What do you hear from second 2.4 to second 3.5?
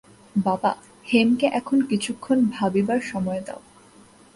ভাবিবার সময়